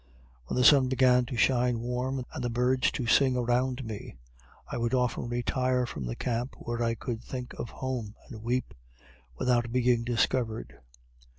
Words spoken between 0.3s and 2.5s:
When the sun began to shine warm, and the